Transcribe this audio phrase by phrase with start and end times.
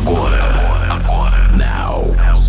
[0.00, 0.42] Agora,
[0.94, 2.10] agora, now.
[2.16, 2.48] House,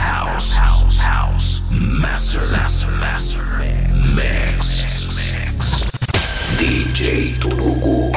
[0.00, 1.62] house, house, house.
[1.70, 3.42] Master, master, master.
[4.16, 5.84] Mix, mix.
[6.58, 8.10] DJ Turugo.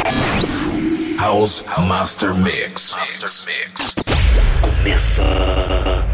[1.20, 2.96] House Master Mix.
[2.96, 3.96] Master Mix.
[4.62, 6.05] Começa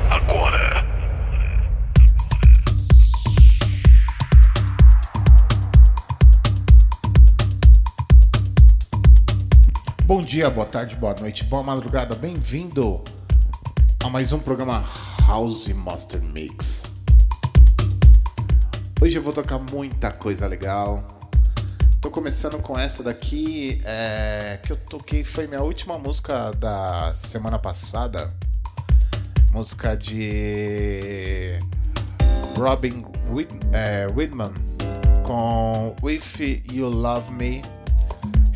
[10.14, 13.02] Bom dia, boa tarde, boa noite, boa madrugada, bem-vindo
[14.04, 14.84] a mais um programa
[15.26, 16.84] House Master Mix.
[19.02, 21.02] Hoje eu vou tocar muita coisa legal.
[22.02, 27.58] Tô começando com essa daqui, é, que eu toquei, foi minha última música da semana
[27.58, 28.30] passada.
[29.54, 31.58] Música de
[32.58, 33.06] Robin
[33.72, 34.52] é, Whitman
[35.24, 36.38] com If
[36.70, 37.62] You Love Me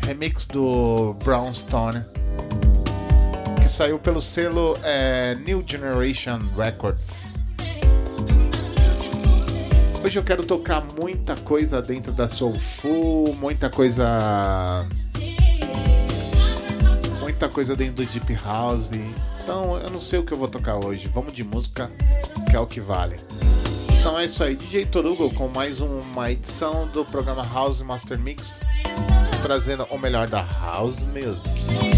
[0.06, 2.00] remix do Brownstone,
[3.60, 7.34] que saiu pelo selo é, New Generation Records.
[10.04, 14.86] Hoje eu quero tocar muita coisa dentro da Soulful, muita coisa.
[17.18, 18.90] Muita coisa dentro do Deep House.
[19.42, 21.10] Então eu não sei o que eu vou tocar hoje.
[21.12, 21.90] Vamos de música,
[22.48, 23.16] que é o que vale.
[23.98, 28.60] Então é isso aí, DJ Torugo com mais uma edição do programa House Master Mix
[29.46, 31.95] trazendo o melhor da house music.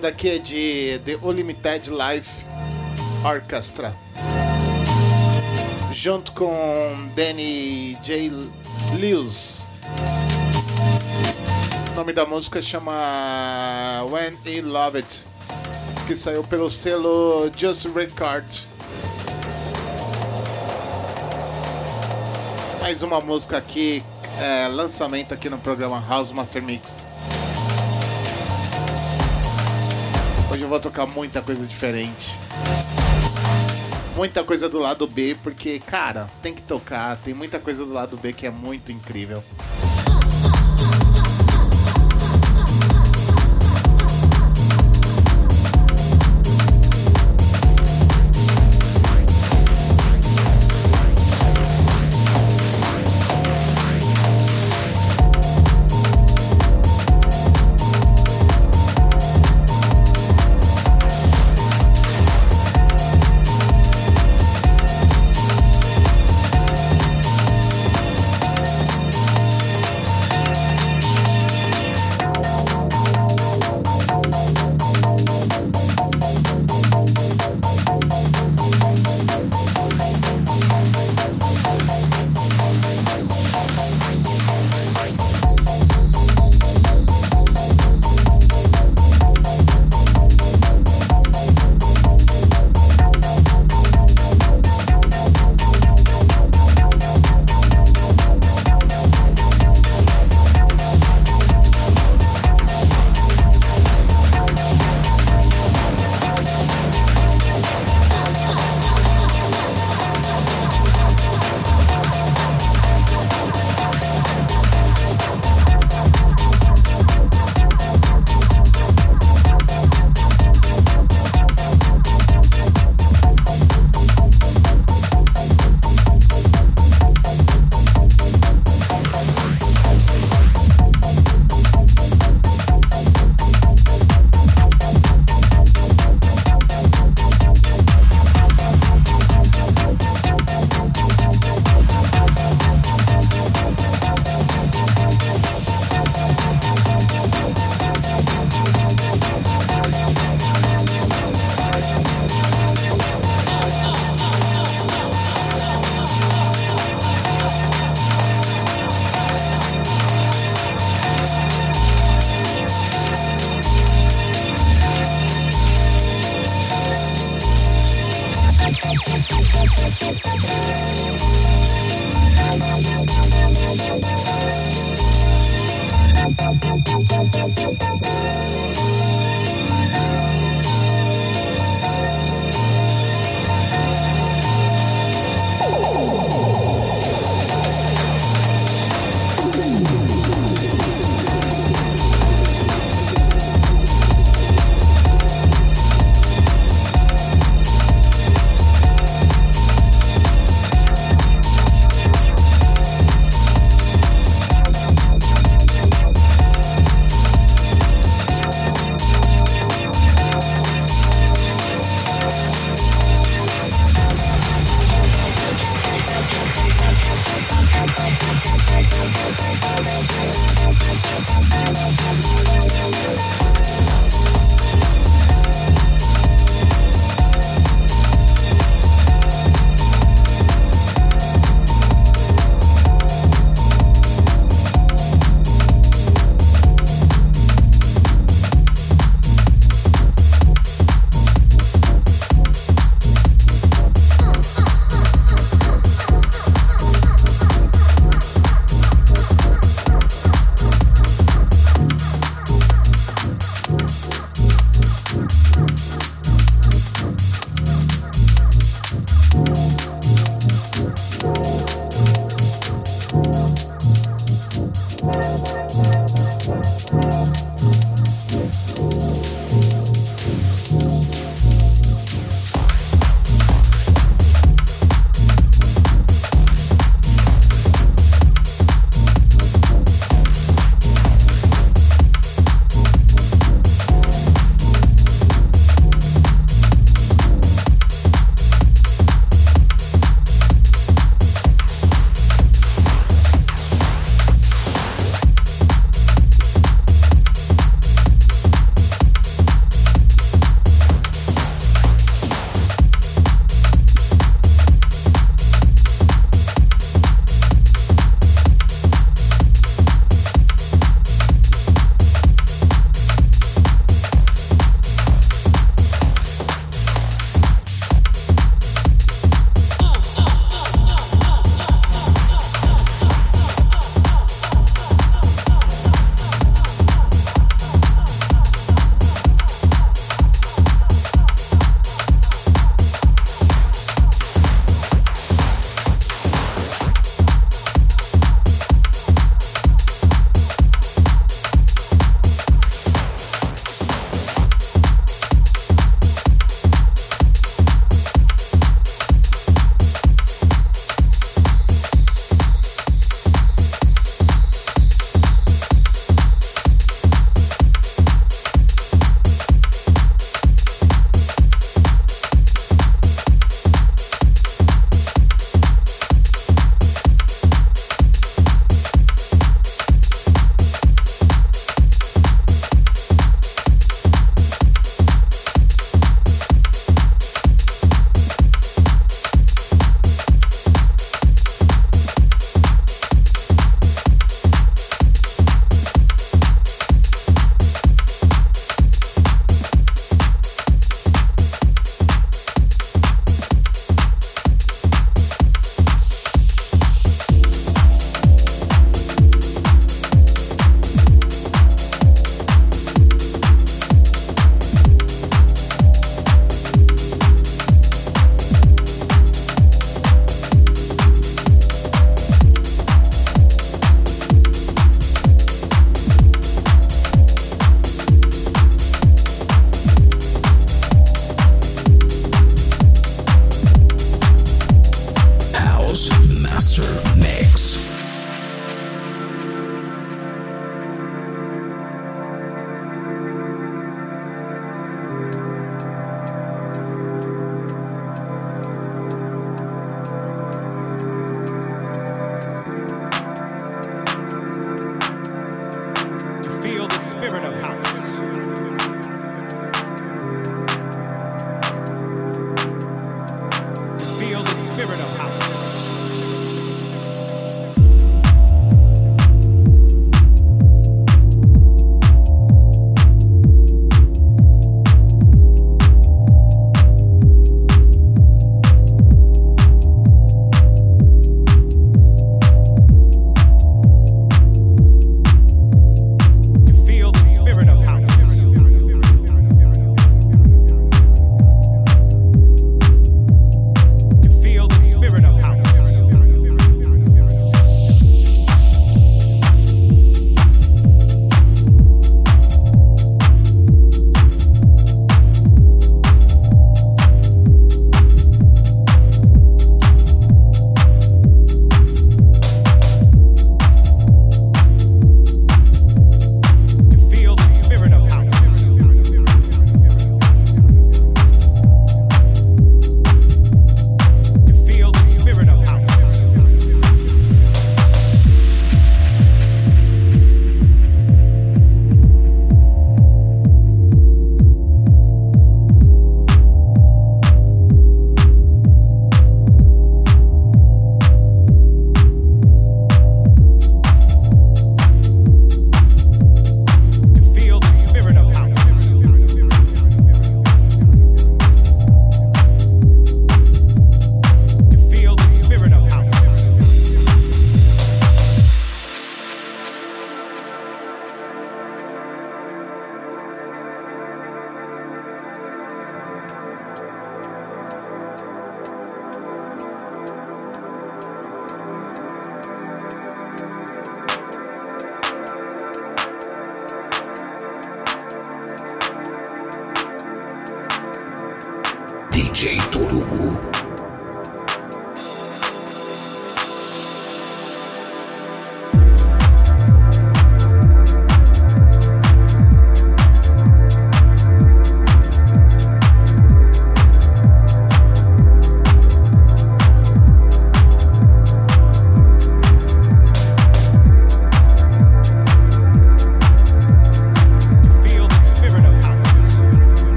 [0.00, 2.46] Essa daqui é de The Unlimited Life
[3.22, 3.94] Orchestra.
[5.92, 6.50] Junto com
[7.14, 8.30] Danny J.
[8.98, 9.68] Lewis.
[11.92, 12.92] O nome da música chama
[14.10, 15.22] When I Love It,
[16.06, 18.46] que saiu pelo selo Just Record.
[22.80, 24.02] Mais uma música aqui,
[24.40, 26.99] é, lançamento aqui no programa House Master Mix.
[30.70, 32.38] Vou tocar muita coisa diferente.
[34.14, 37.16] Muita coisa do lado B, porque, cara, tem que tocar.
[37.16, 39.42] Tem muita coisa do lado B que é muito incrível.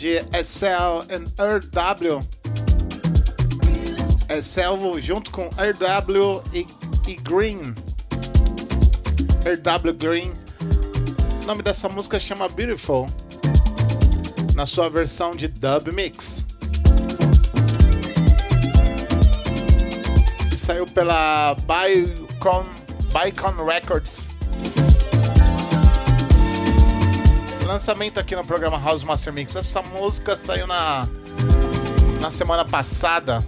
[0.00, 2.26] De SL and RW.
[4.30, 6.66] SL junto com RW e,
[7.06, 7.74] e Green.
[9.44, 10.32] RW Green.
[11.42, 13.10] O nome dessa música chama Beautiful.
[14.54, 16.46] Na sua versão de dub mix.
[20.50, 21.54] E saiu pela
[23.12, 24.29] Bicon Records.
[27.70, 29.54] Lançamento aqui no programa House Master Mix.
[29.54, 31.06] Essa música saiu na,
[32.20, 33.46] na semana passada.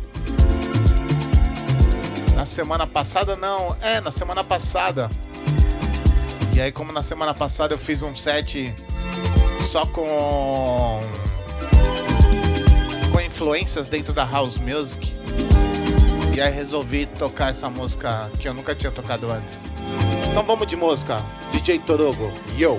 [2.36, 5.10] Na semana passada, não, é, na semana passada.
[6.54, 8.72] E aí, como na semana passada eu fiz um set
[9.64, 11.00] só com.
[13.12, 15.12] com influências dentro da House Music.
[16.36, 19.64] E aí resolvi tocar essa música que eu nunca tinha tocado antes.
[20.30, 21.20] Então vamos de música.
[21.52, 22.78] DJ Torugo, yo!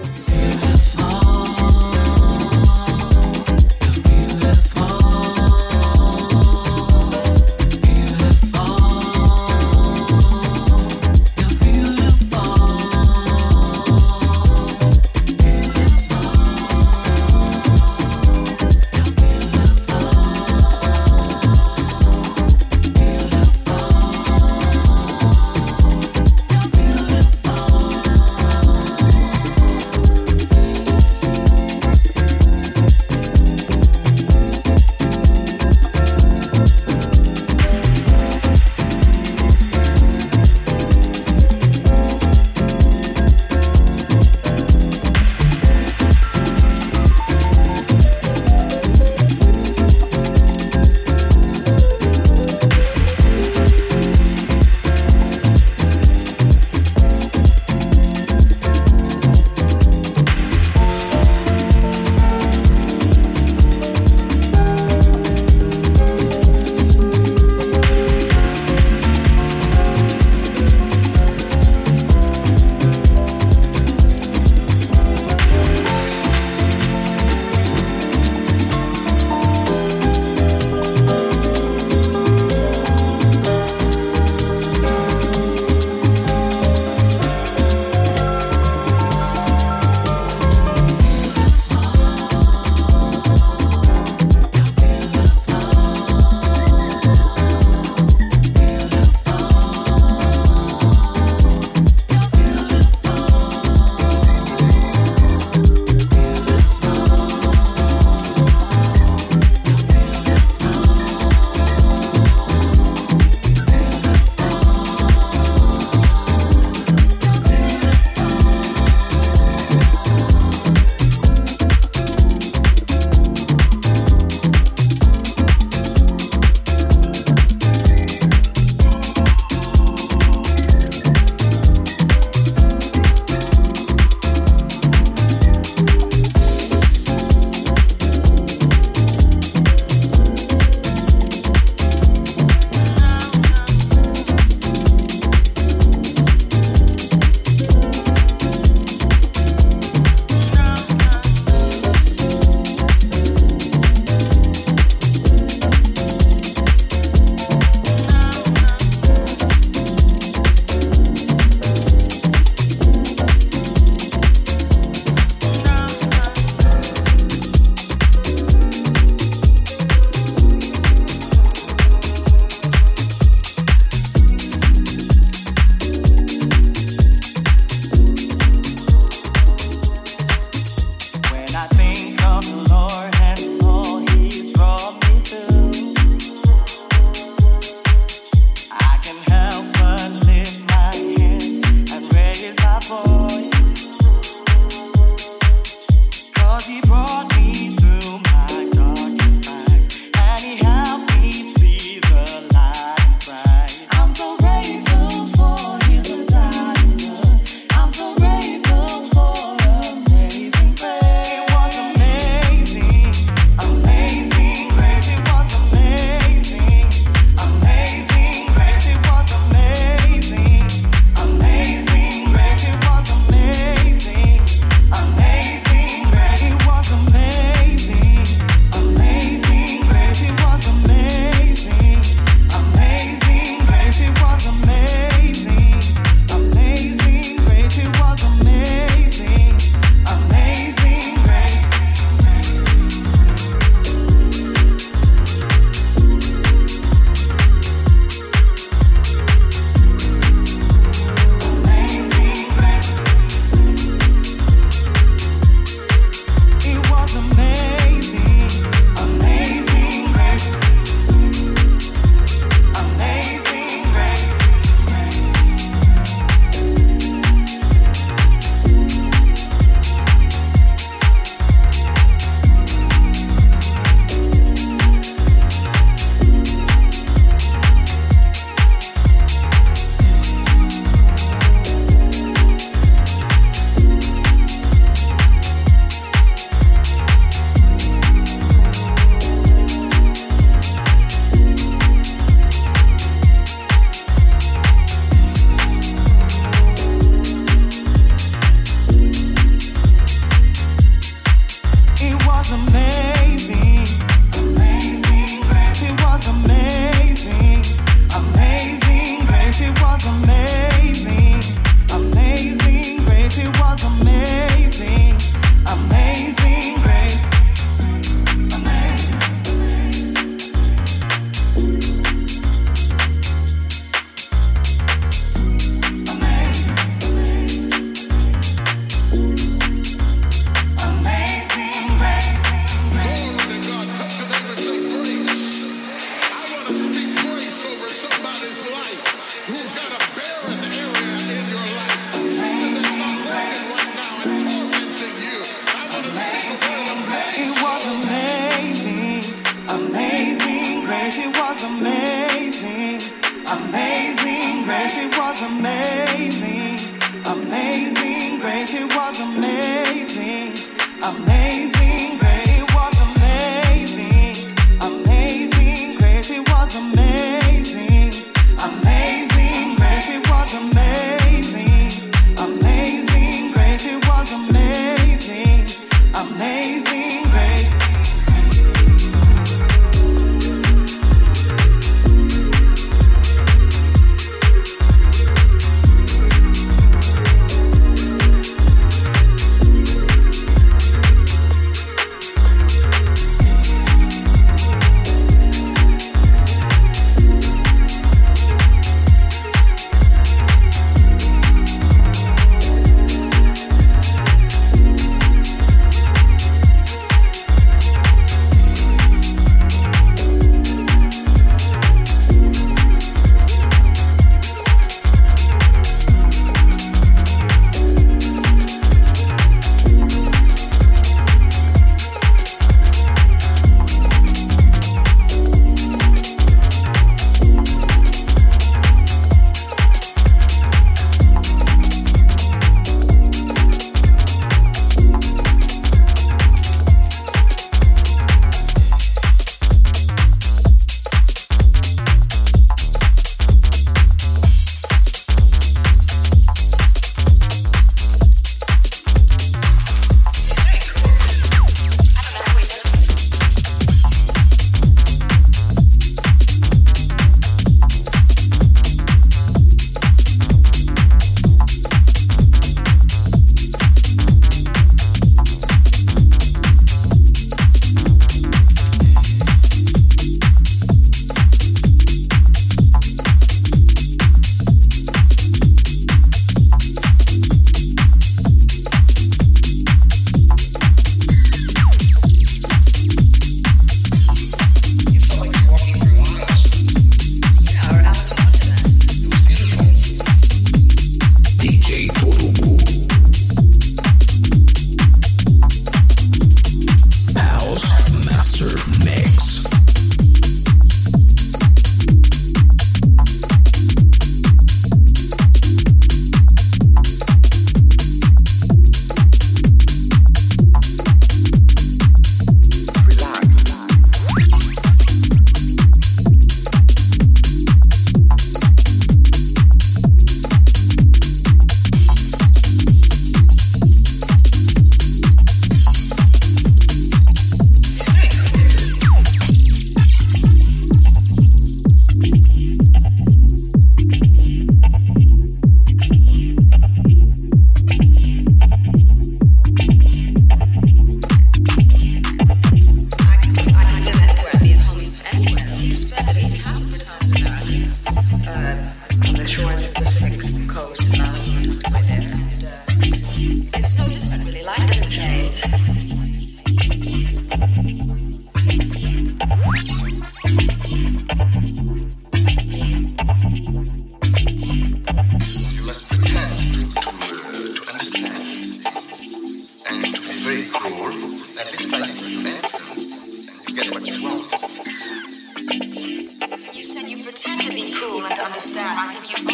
[578.96, 579.53] I think you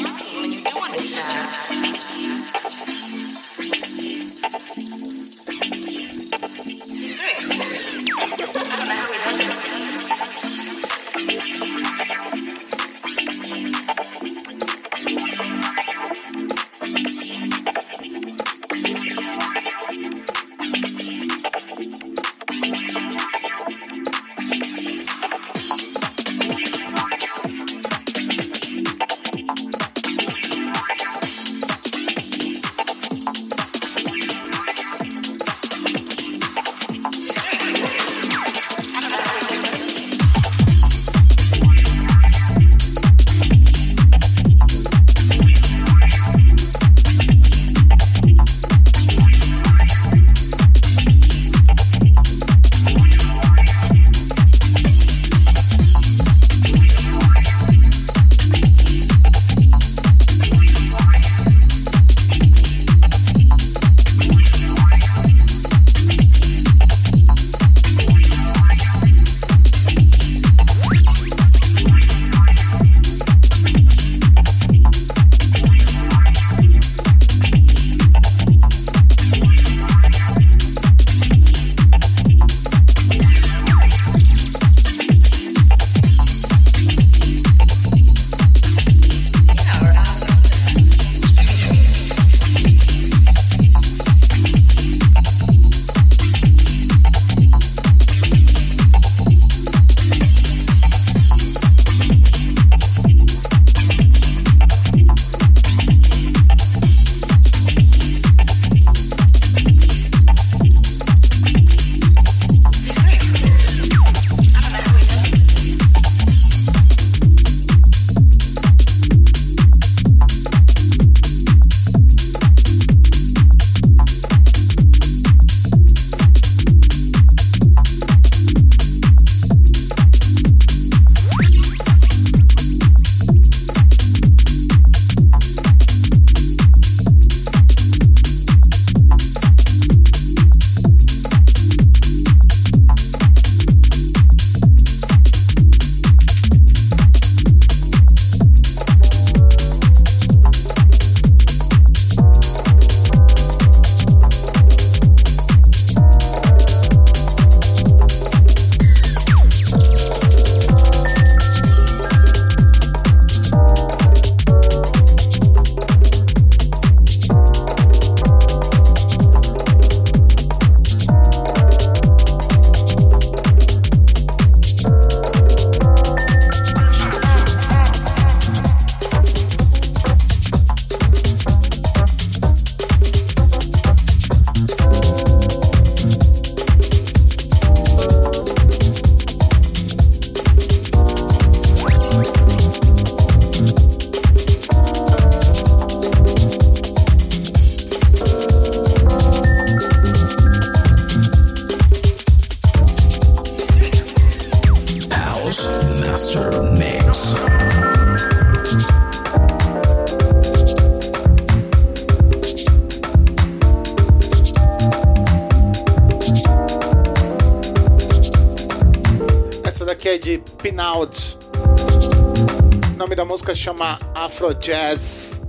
[223.59, 225.41] chama Afro Jazz.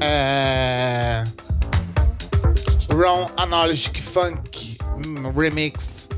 [0.00, 1.22] É...
[2.92, 4.76] Ron Analogic Funk
[5.36, 6.08] Remix.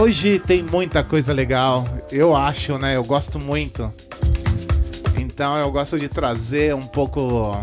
[0.00, 2.96] Hoje tem muita coisa legal, eu acho, né?
[2.96, 3.92] Eu gosto muito.
[5.18, 7.54] Então eu gosto de trazer um pouco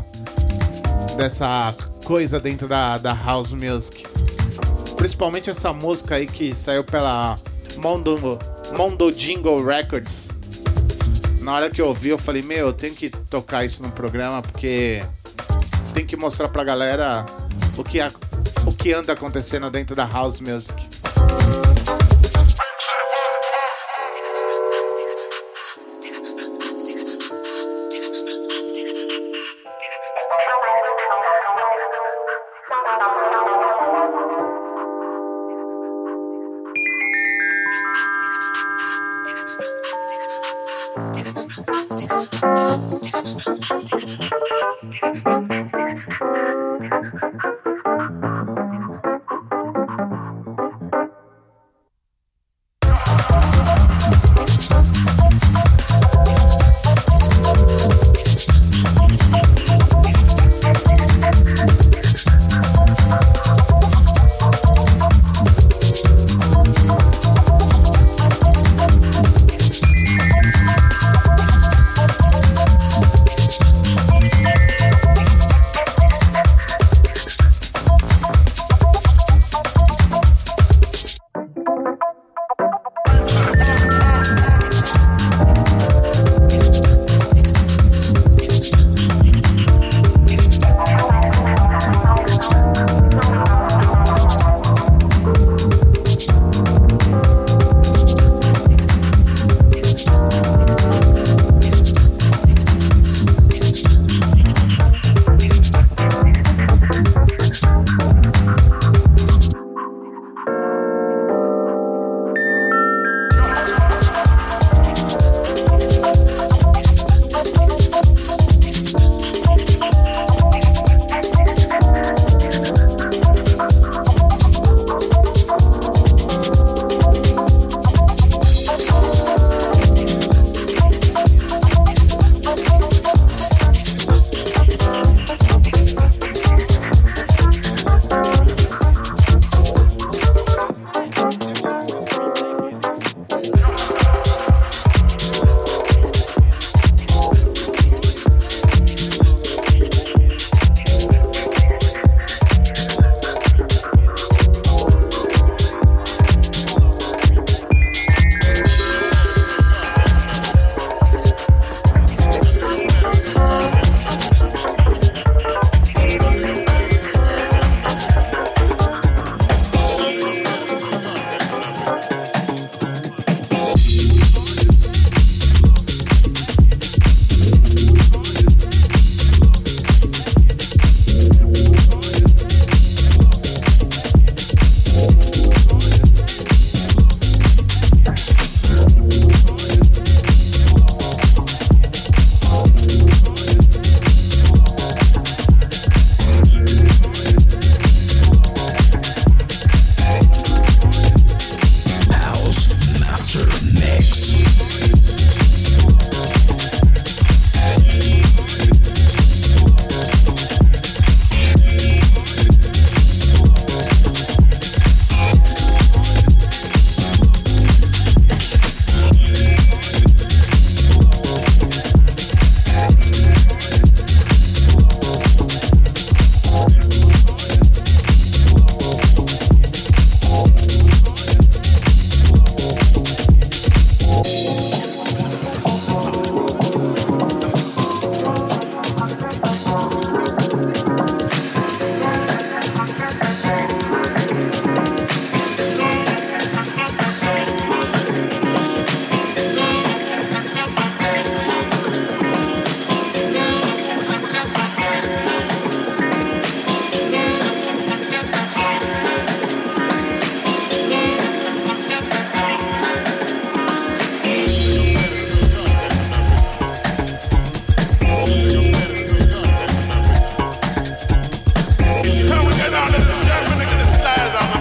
[1.18, 1.74] dessa
[2.06, 4.06] coisa dentro da, da house music.
[4.96, 7.36] Principalmente essa música aí que saiu pela
[7.78, 8.38] Mondo,
[8.76, 10.30] Mondo Jingle Records.
[11.42, 14.42] Na hora que eu ouvi, eu falei: Meu, eu tenho que tocar isso no programa
[14.42, 15.04] porque
[15.94, 17.26] tem que mostrar pra galera
[17.78, 18.12] o que, a,
[18.66, 20.79] o que anda acontecendo dentro da house music.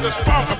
[0.08, 0.57] this funk.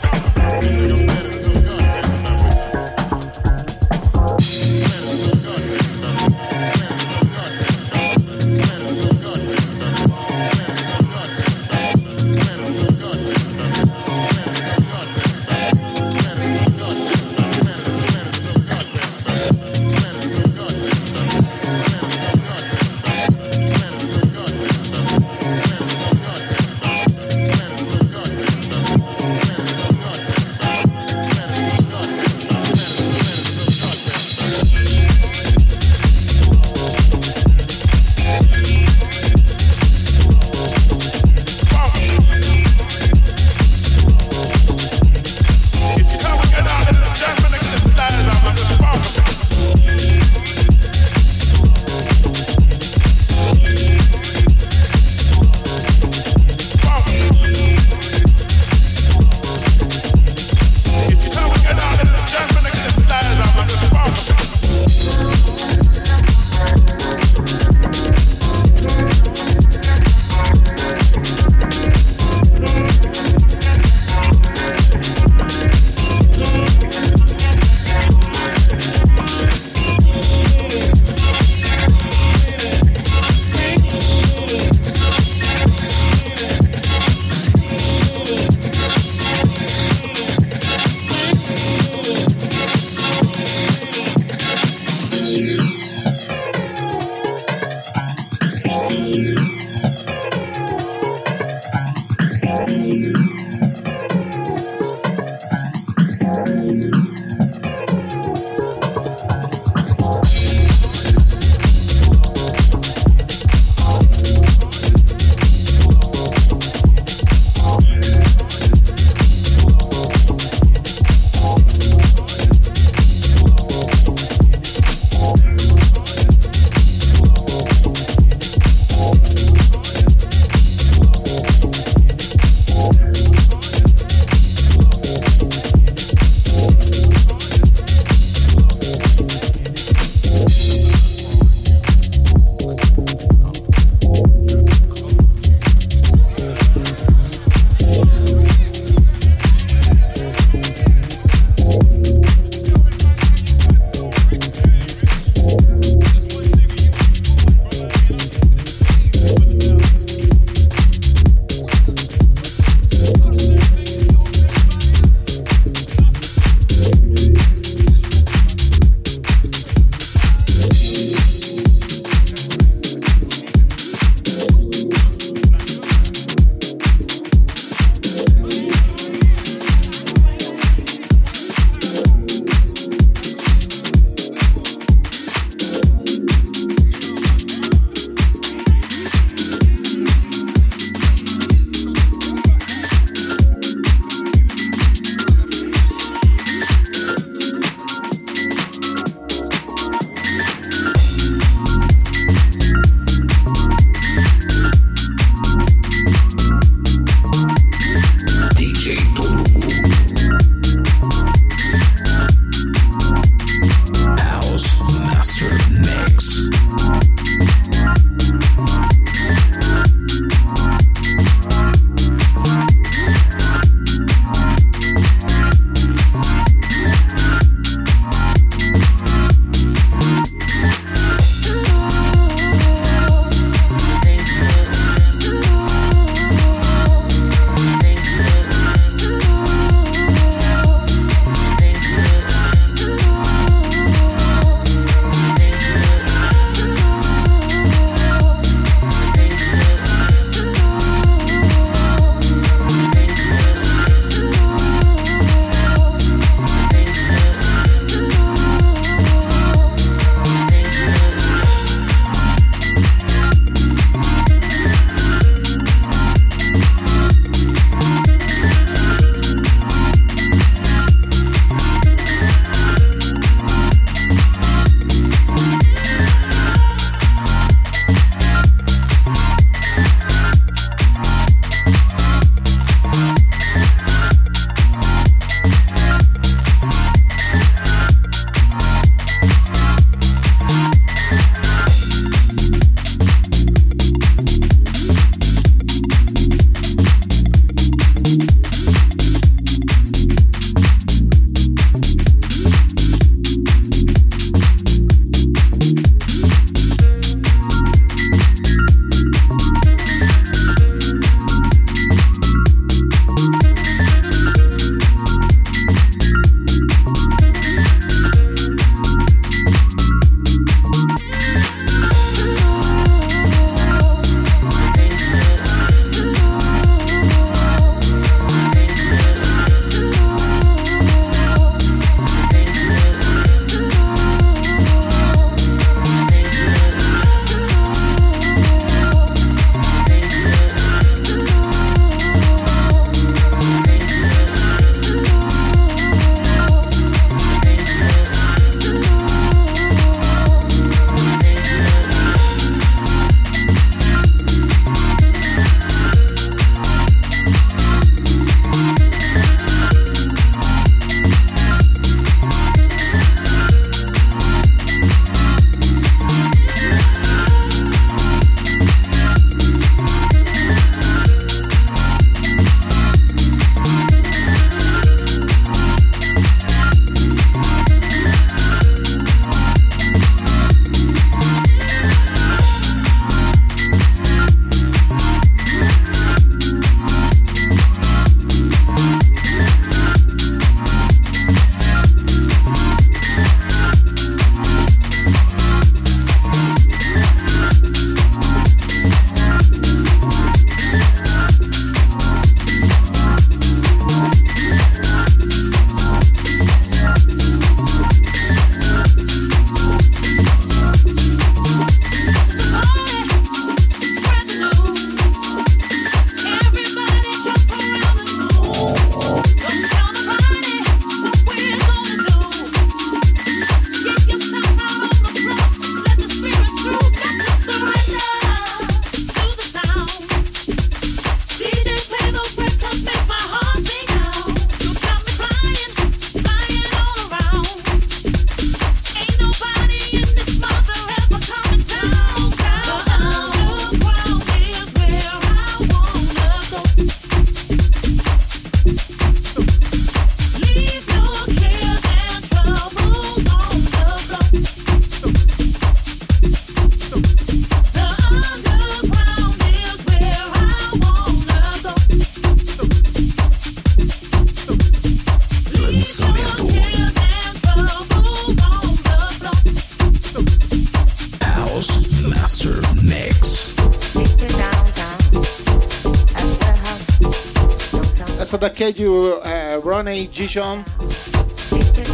[479.98, 480.64] Ronnie Dijon,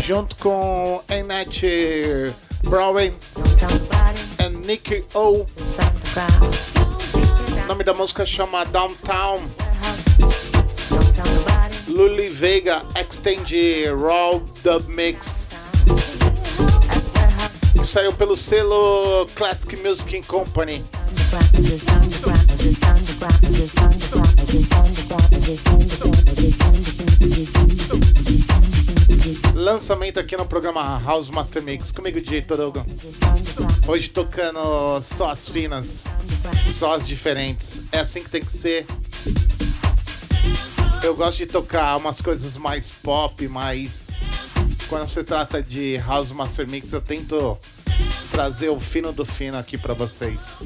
[0.05, 2.30] junto com Annette
[2.64, 3.12] Brown e
[4.66, 5.46] Nicky O.
[7.62, 9.40] O nome da música chama Downtown.
[11.88, 13.50] Luli Vega Extend
[13.98, 15.48] Raw Dub Mix.
[17.72, 20.84] Que saiu pelo selo Classic Music Company.
[29.65, 31.91] Lançamento aqui no programa House Master Mix.
[31.91, 32.85] Comigo, DJ Torogo.
[33.89, 36.05] Hoje tocando só as finas,
[36.71, 37.81] só as diferentes.
[37.91, 38.85] É assim que tem que ser.
[41.03, 44.11] Eu gosto de tocar umas coisas mais pop, mais.
[44.87, 47.59] Quando se trata de House Master Mix, eu tento
[48.31, 50.59] trazer o fino do fino aqui para vocês.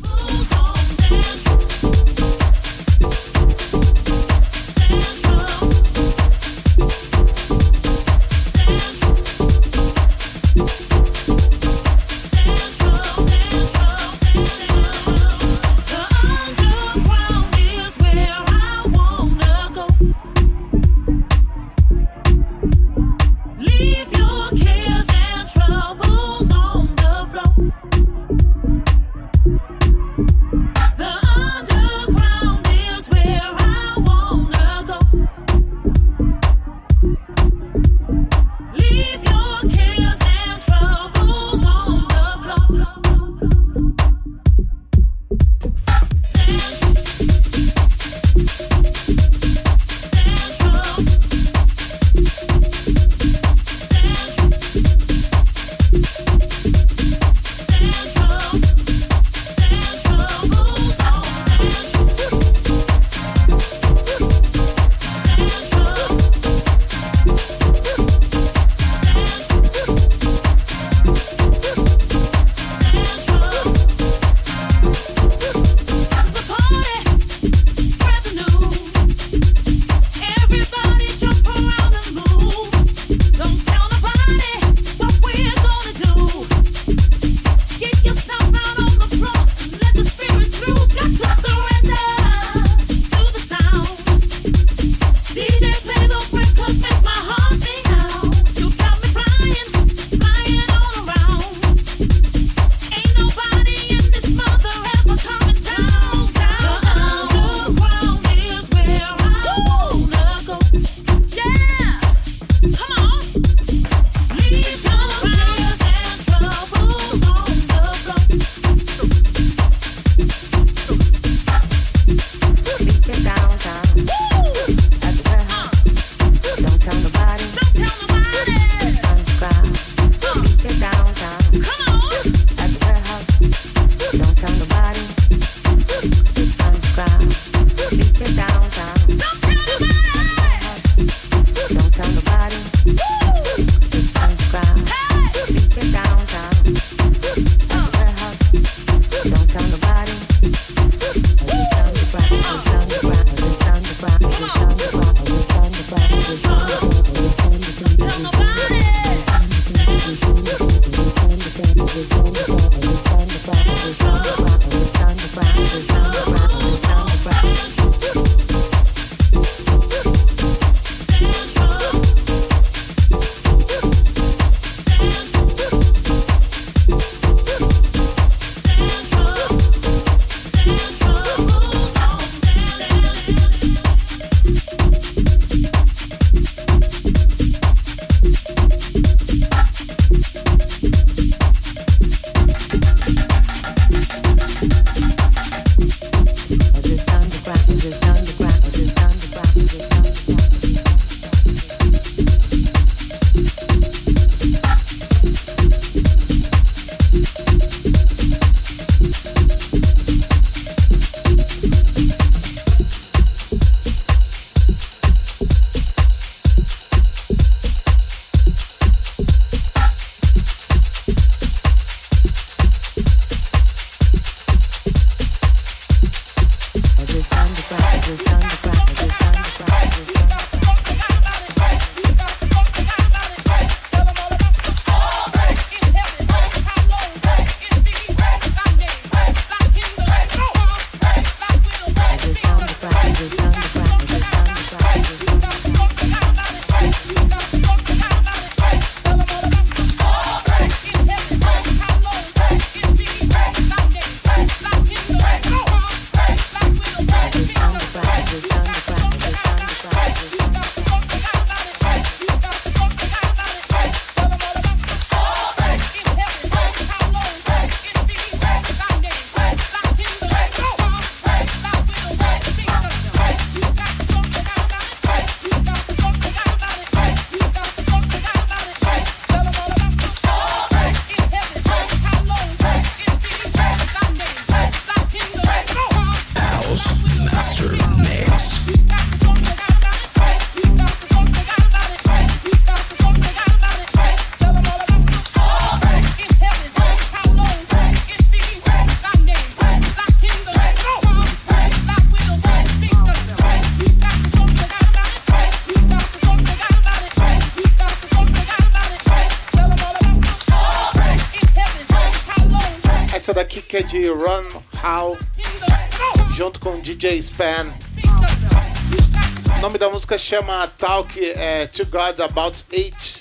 [320.08, 323.20] Música chama Talk é, to God About It.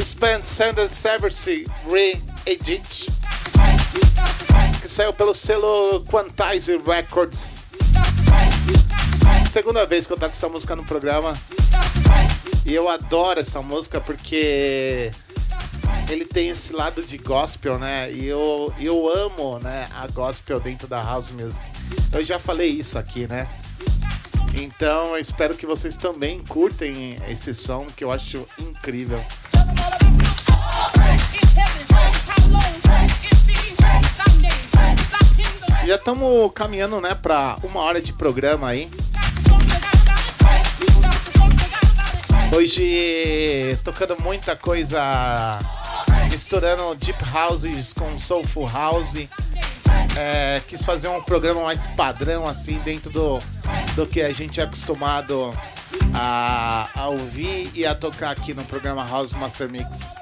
[0.00, 3.10] Span Sanders Severcy Re-Edit.
[4.80, 7.64] Que saiu pelo selo Quantize Records.
[9.50, 11.34] Segunda vez que eu toco essa música no programa.
[12.64, 15.10] E eu adoro essa música porque
[16.10, 18.10] ele tem esse lado de gospel, né?
[18.10, 21.62] E eu, eu amo né, a gospel dentro da house music.
[22.10, 23.46] Eu já falei isso aqui, né?
[24.62, 29.20] Então eu espero que vocês também curtem esse som que eu acho incrível.
[35.84, 38.88] Já estamos caminhando, né, para uma hora de programa aí.
[42.56, 45.58] Hoje tocando muita coisa,
[46.30, 49.26] misturando deep houses com soulful house.
[50.16, 53.38] É, quis fazer um programa mais padrão assim dentro do,
[53.94, 55.50] do que a gente é acostumado
[56.14, 60.14] a, a ouvir e a tocar aqui no programa House Master Mix.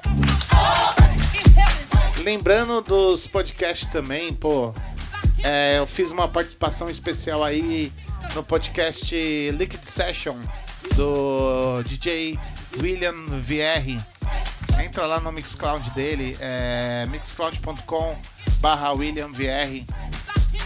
[2.19, 4.73] Lembrando dos podcasts também, pô,
[5.43, 7.91] é, eu fiz uma participação especial aí
[8.35, 9.15] no podcast
[9.51, 10.37] Liquid Session
[10.95, 12.39] do DJ
[12.79, 13.99] William VR.
[14.81, 18.17] Entra lá no Mixcloud dele, é mixcloud.com
[18.61, 19.83] barra William VR.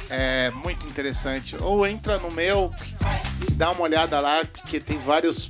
[0.10, 1.56] É muito interessante.
[1.62, 2.72] Ou entra no meu,
[3.54, 5.50] dá uma olhada lá, porque tem vários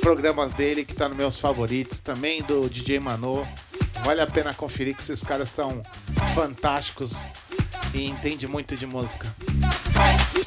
[0.00, 3.46] programas dele que tá nos meus favoritos, também do DJ Mano.
[4.04, 5.82] Vale a pena conferir que esses caras são
[6.34, 7.24] fantásticos
[7.92, 9.26] e entende muito de música.
[9.94, 10.46] Right.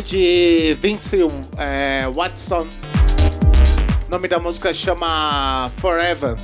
[0.00, 1.18] De Vince
[1.58, 2.66] é, Watson.
[4.06, 6.36] O nome da música chama Forever.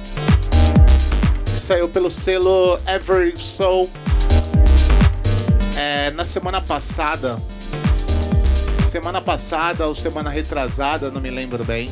[1.57, 3.89] Saiu pelo selo Every Soul.
[5.77, 7.41] É, na semana passada.
[8.87, 11.91] Semana passada ou semana retrasada, não me lembro bem.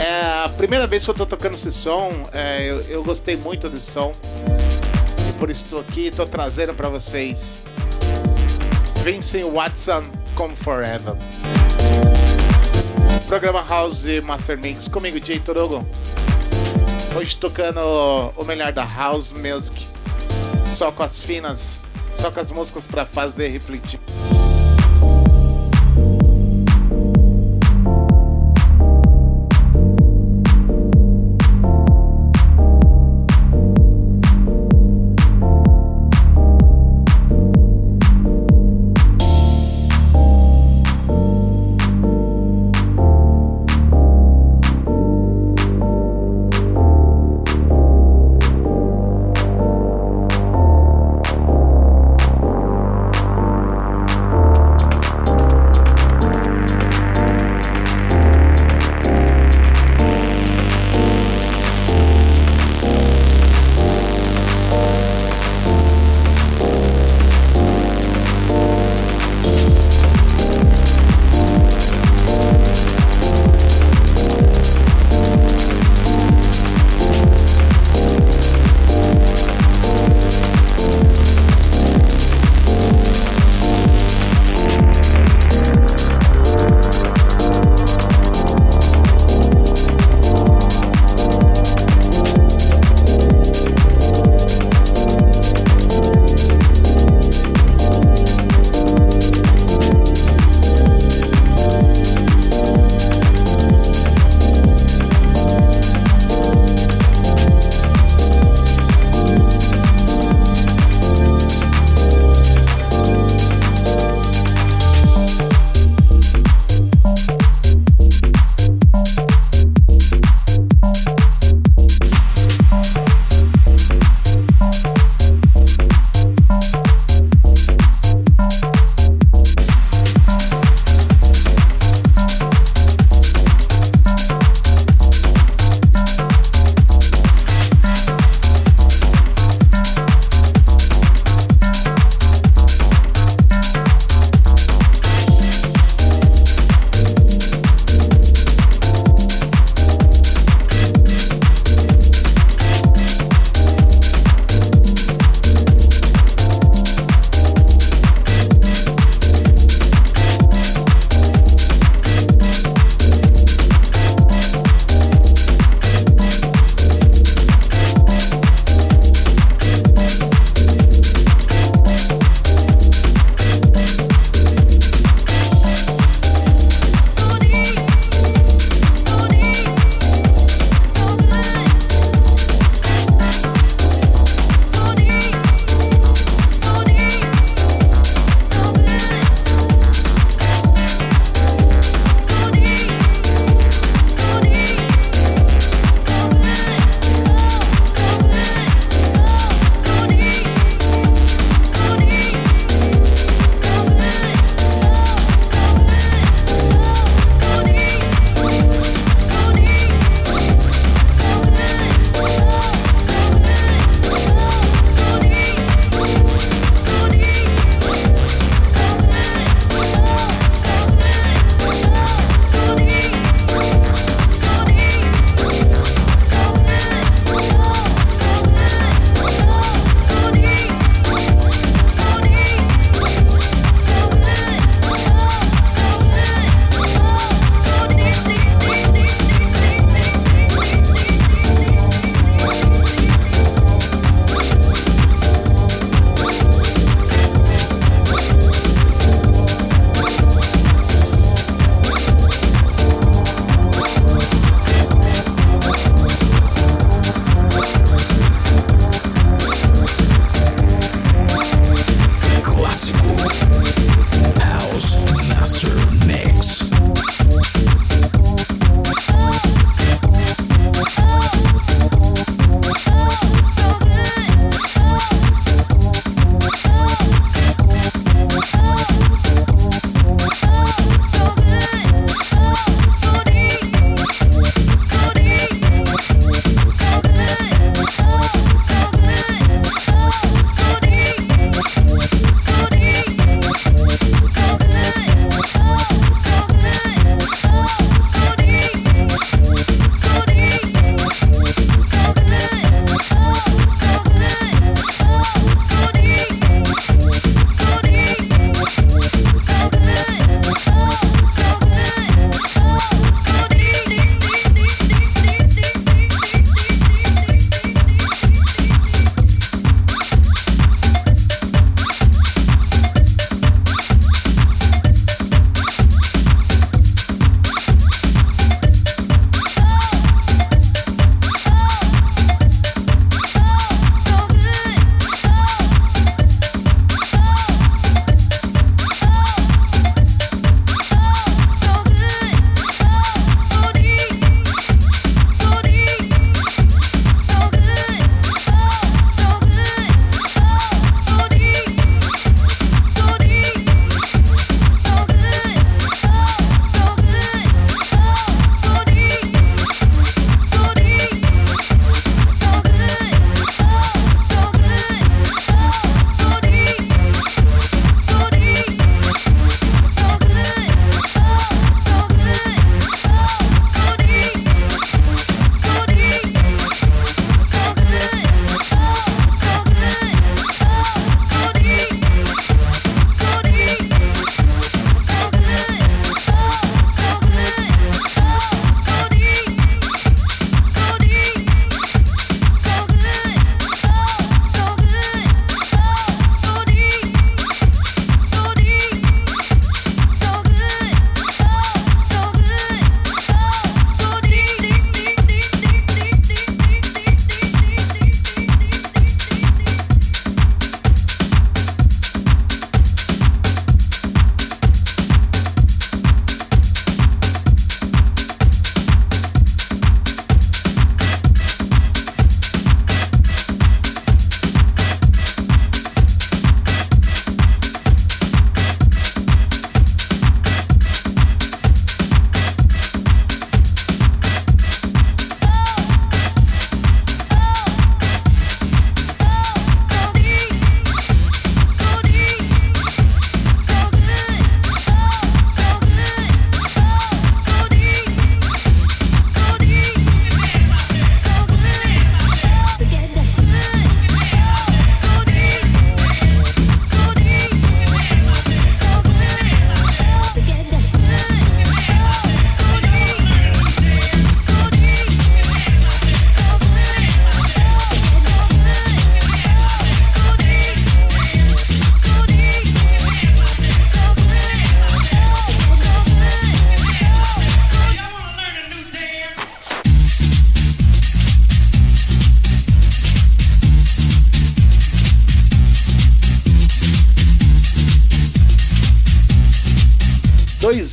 [0.00, 2.12] É a primeira vez que eu tô tocando esse som.
[2.32, 4.12] É, eu, eu gostei muito desse som.
[5.28, 7.67] E por isso tô aqui, tô trazendo para vocês.
[9.10, 10.04] Vincent Watson
[10.36, 11.16] Come Forever.
[13.26, 15.82] Programa House Master Mix comigo, Jay Torogo.
[17.16, 17.80] Hoje tocando
[18.36, 19.86] o melhor da House Music.
[20.66, 21.82] Só com as finas,
[22.18, 23.98] só com as músicas para fazer refletir.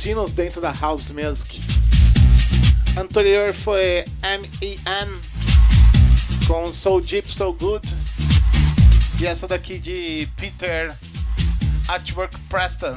[0.06, 1.60] Destinos dentro da House Music.
[2.96, 5.20] Anterior foi M.E.M.
[6.46, 7.92] com So Deep So Good.
[9.18, 10.94] E essa daqui de Peter
[11.88, 12.96] Atwork Preston,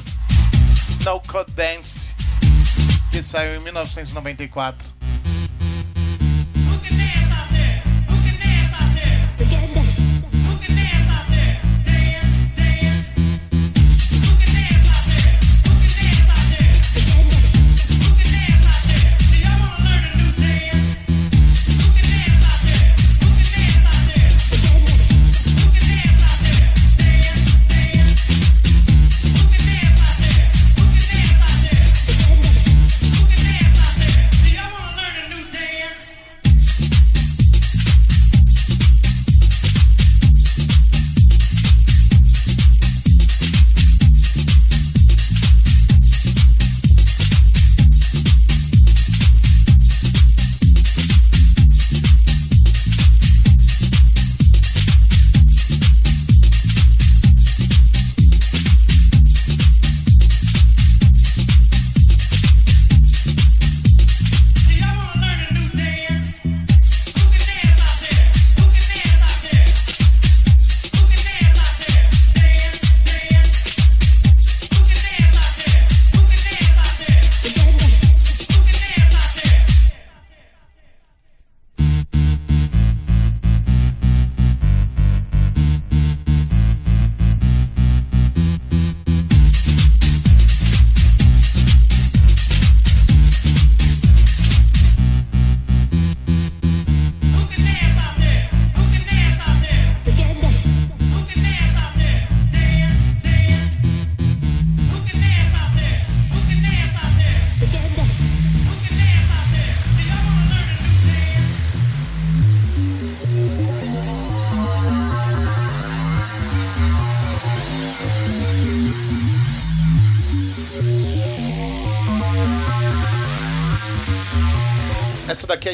[1.03, 2.13] No Code Dance,
[3.11, 4.88] que saiu em 1994.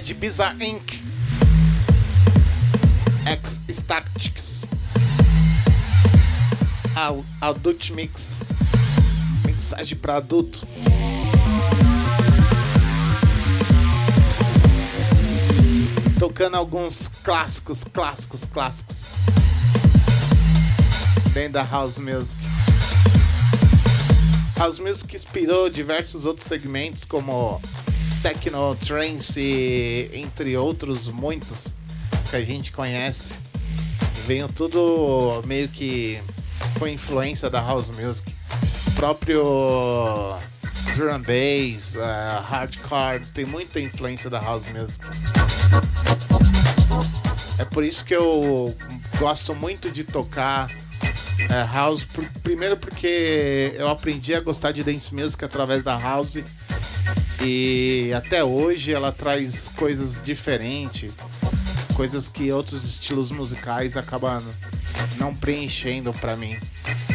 [0.06, 1.02] De Bizarre Inc.
[3.26, 4.65] X Statics.
[7.41, 8.41] Adult Mix.
[9.44, 10.68] Mixagem para adulto.
[16.19, 19.06] Tocando alguns clássicos, clássicos, clássicos.
[21.34, 22.40] Dentro da House Music.
[24.56, 27.60] House Music inspirou diversos outros segmentos como
[28.26, 31.76] techno, trance, entre outros muitos
[32.27, 33.35] que a gente conhece.
[34.26, 36.19] Veio tudo meio que
[36.80, 38.34] com influência da house music.
[38.88, 39.43] O próprio
[40.95, 45.06] drum bass, uh, hardcore, tem muita influência da house music.
[47.60, 48.76] É por isso que eu
[49.19, 55.14] gosto muito de tocar uh, house, por, primeiro porque eu aprendi a gostar de dance
[55.14, 56.43] music através da house
[57.47, 61.13] e até hoje ela traz coisas diferentes,
[61.93, 64.43] coisas que outros estilos musicais acabam
[65.17, 66.57] não preenchendo para mim.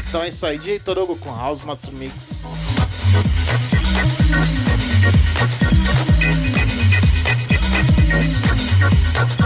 [0.08, 2.42] Então é isso aí, DJ Torogo com House Mato Mix.
[9.10, 9.39] Música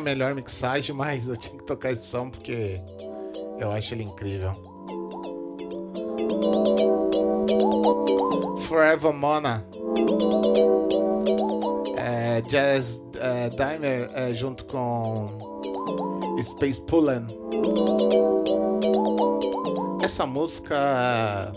[0.00, 2.80] minha melhor mixagem, mas eu tinha que tocar esse som porque
[3.58, 4.52] eu acho ele incrível.
[8.68, 9.66] Forever Mona.
[11.96, 15.30] É, Jazz é, Dimer é, junto com
[16.42, 17.26] Space Pullen.
[20.02, 21.52] Essa música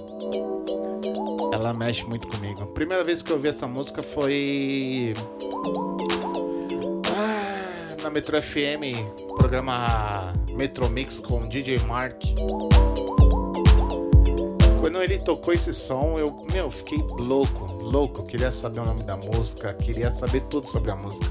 [1.51, 2.65] ela mexe muito comigo.
[2.67, 5.13] Primeira vez que eu ouvi essa música foi
[8.09, 12.23] na Metro FM, programa Metro Mix com DJ Mark.
[14.79, 18.23] Quando ele tocou esse som, eu, meu, fiquei louco, louco.
[18.23, 21.27] Queria saber o nome da música, queria saber tudo sobre a música.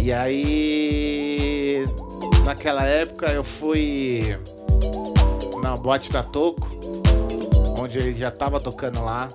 [0.00, 1.86] E aí,
[2.44, 4.38] naquela época, eu fui
[5.60, 6.68] na boate da Toco,
[7.76, 9.28] onde ele já tava tocando lá.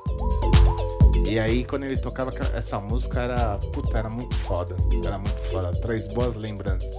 [1.28, 4.78] E aí, quando ele tocava essa música, era, puta, era muito foda.
[5.06, 5.74] Era muito foda.
[5.74, 6.90] Traz boas lembranças.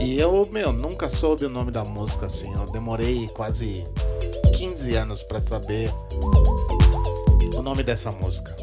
[0.00, 2.52] E eu, meu, nunca soube o nome da música assim.
[2.52, 3.84] Eu demorei quase
[4.56, 5.92] 15 anos para saber
[7.54, 8.56] o nome dessa música.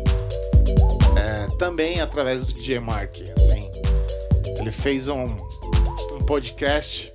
[1.17, 3.71] É, também através do DJ Mark, assim.
[4.57, 7.13] Ele fez um, um podcast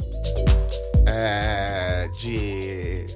[1.07, 3.07] é, de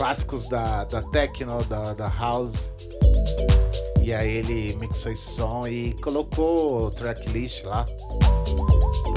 [0.00, 2.70] clássicos da, da techno, da, da house.
[4.02, 7.84] E aí ele mixou esse som e colocou o tracklist lá.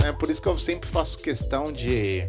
[0.05, 2.23] É por isso que eu sempre faço questão de,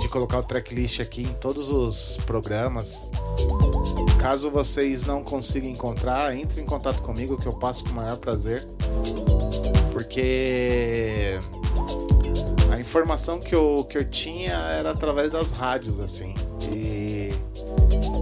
[0.00, 3.10] de colocar o tracklist aqui em todos os programas.
[4.18, 8.16] Caso vocês não consigam encontrar, entre em contato comigo que eu passo com o maior
[8.16, 8.66] prazer.
[9.92, 11.38] Porque
[12.72, 16.34] a informação que eu, que eu tinha era através das rádios, assim.
[16.72, 17.05] E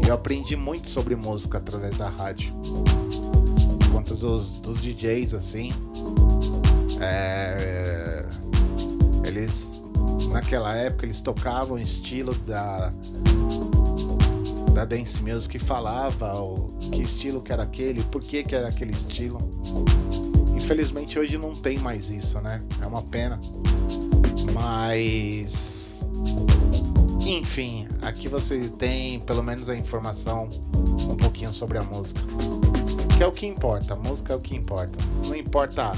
[0.06, 2.52] eu aprendi muito sobre música através da rádio.
[3.92, 5.72] Quanto dos, dos DJs, assim.
[7.00, 8.26] É,
[9.26, 9.82] eles
[10.30, 12.92] naquela época eles tocavam o estilo da
[14.74, 18.92] da dance music falava o que estilo que era aquele, por que que era aquele
[18.92, 19.38] estilo.
[20.54, 22.60] Infelizmente hoje não tem mais isso, né?
[22.82, 23.40] É uma pena.
[24.52, 26.04] Mas
[27.20, 30.48] enfim, aqui você tem pelo menos a informação
[31.08, 32.20] um pouquinho sobre a música.
[33.16, 34.98] Que é o que importa, a música é o que importa.
[35.28, 35.92] Não importa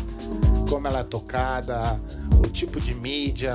[0.68, 2.00] como ela é tocada,
[2.44, 3.54] o tipo de mídia.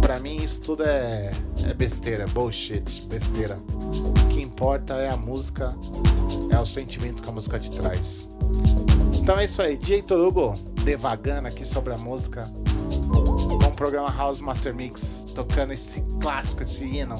[0.00, 1.32] Para mim isso tudo é,
[1.68, 3.58] é besteira, bullshit, besteira.
[3.68, 5.74] O que importa é a música,
[6.50, 8.28] é o sentimento que a música te traz.
[9.20, 10.54] Então é isso aí, DJ Torugo,
[10.84, 12.48] devagando aqui sobre a música.
[13.44, 17.16] Com o programa House Master Mix, tocando esse clássico, esse hino.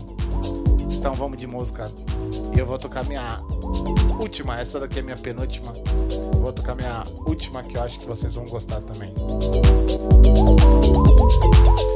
[0.92, 1.90] Então vamos de música.
[2.54, 3.40] E eu vou tocar minha
[4.20, 5.72] última, essa daqui é minha penúltima.
[6.34, 9.12] Vou tocar minha última que eu acho que vocês vão gostar também.
[11.56, 11.95] essa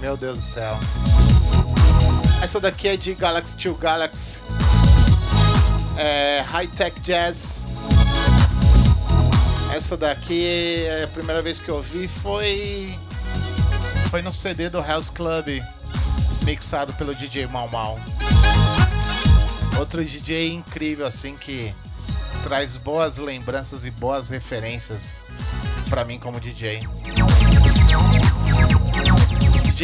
[0.00, 0.78] meu Deus do céu.
[2.42, 4.38] Essa daqui é de Galaxy to Galaxy.
[5.96, 7.64] É, High Tech Jazz.
[9.74, 12.94] Essa daqui, a primeira vez que eu ouvi foi
[14.10, 15.62] foi no CD do House Club,
[16.44, 17.98] mixado pelo DJ Mal Mal.
[19.78, 21.74] Outro DJ incrível assim que
[22.44, 25.24] traz boas lembranças e boas referências
[25.88, 26.80] para mim como DJ.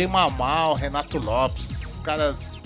[0.06, 2.62] Mamal, Renato Lopes, os caras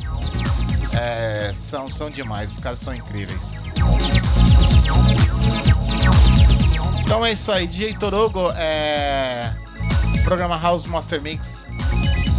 [1.00, 3.62] é, são, são demais, os caras são incríveis.
[7.00, 9.54] Então é isso aí, DJ Torogo, é,
[10.24, 11.66] programa House Master Mix,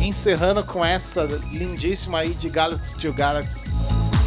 [0.01, 3.71] encerrando com essa lindíssima aí de Galaxy to Galaxy.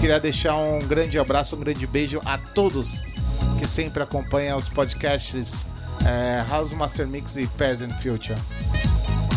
[0.01, 3.03] Queria deixar um grande abraço, um grande beijo a todos
[3.59, 5.67] que sempre acompanham os podcasts
[6.07, 8.39] é, House Master Mix e Peasant Future.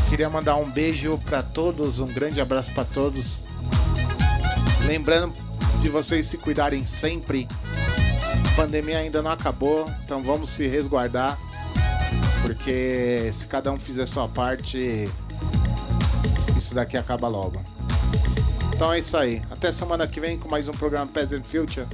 [0.10, 3.46] Queria mandar um beijo para todos, um grande abraço para todos.
[4.86, 5.36] Lembrando
[5.82, 7.48] de vocês se cuidarem sempre.
[8.52, 11.38] A pandemia ainda não acabou, então vamos se resguardar.
[12.42, 15.08] Porque se cada um fizer sua parte,
[16.58, 17.62] isso daqui acaba logo.
[18.74, 19.42] Então é isso aí.
[19.52, 21.86] Até semana que vem com mais um programa Peasant Future.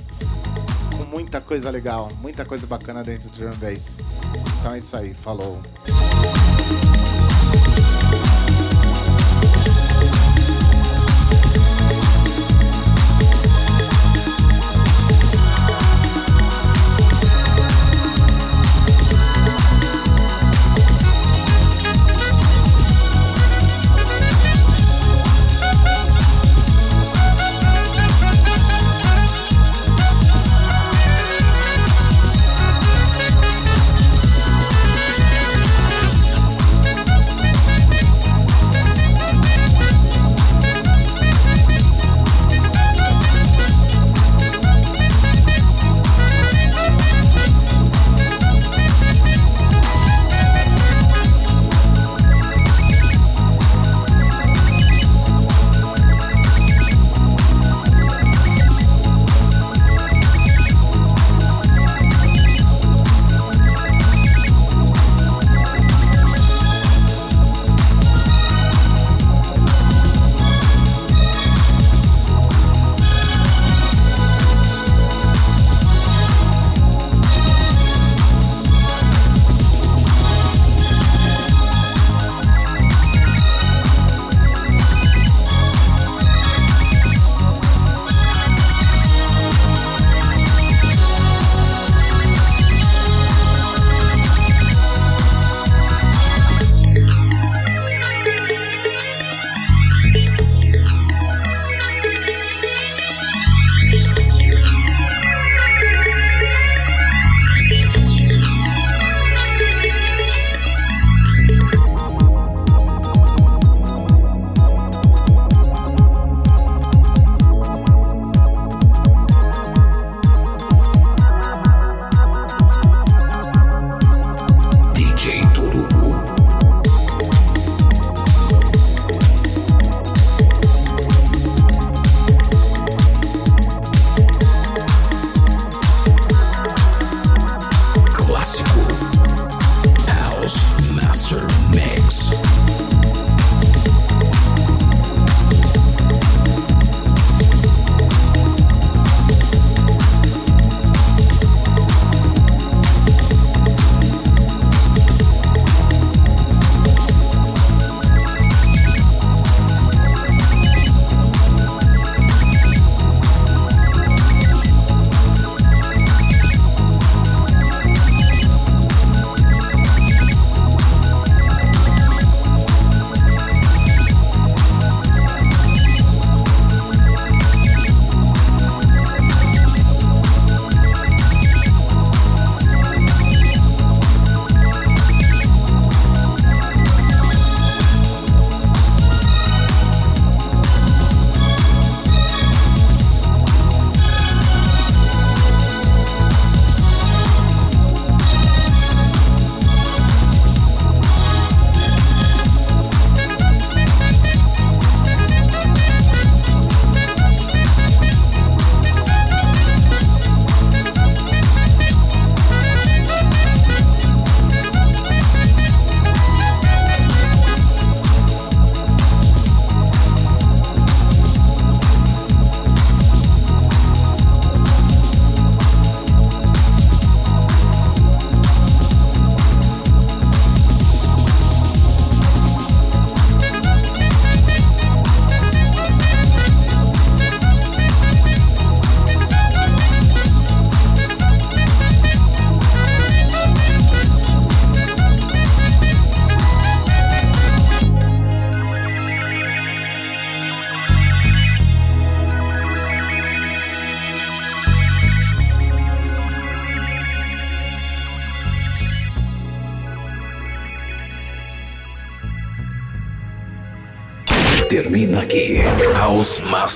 [0.97, 3.99] Com muita coisa legal, muita coisa bacana dentro do Drum Bass.
[4.59, 5.13] Então é isso aí.
[5.13, 5.61] Falou.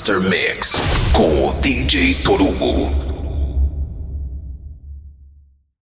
[0.09, 0.38] Mastermind.